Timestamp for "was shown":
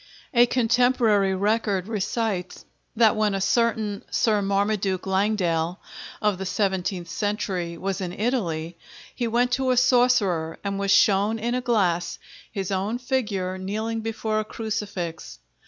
10.79-11.37